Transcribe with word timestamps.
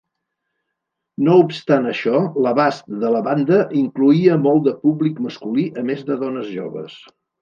No 1.25 1.35
obstant 1.41 1.85
això, 1.91 2.21
l'abast 2.45 2.89
de 3.03 3.11
la 3.17 3.21
banda 3.29 3.59
incloïa 3.83 4.41
molt 4.47 4.65
de 4.69 4.75
públic 4.87 5.21
masculí 5.27 5.67
a 5.83 5.85
més 5.91 6.03
de 6.09 6.19
dones 6.25 6.49
joves. 6.57 6.99